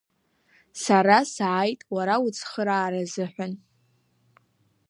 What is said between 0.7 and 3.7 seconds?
Сара сааит уара уцхыраара азыҳәан.